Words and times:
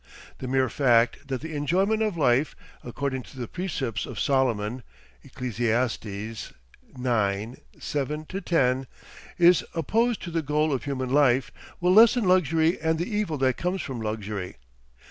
The 0.39 0.47
mere 0.47 0.67
fact 0.67 1.27
that 1.27 1.41
the 1.41 1.53
enjoyment 1.53 2.01
of 2.01 2.17
life 2.17 2.55
according 2.83 3.21
to 3.21 3.39
the 3.39 3.47
precepts 3.47 4.07
of 4.07 4.19
Solomon 4.19 4.81
(Ecelesiastes 5.23 6.53
ix. 6.53 7.61
7 7.79 8.25
10)* 8.25 8.85
is 9.37 9.63
opposed 9.75 10.19
to 10.23 10.31
the 10.31 10.41
goal 10.41 10.73
of 10.73 10.85
human 10.85 11.11
life, 11.13 11.51
will 11.79 11.93
lessen 11.93 12.23
luxury 12.23 12.79
and 12.81 12.97
the 12.97 13.15
evil 13.15 13.37
that 13.37 13.57
comes 13.57 13.83
from 13.83 14.01
luxury. 14.01 14.55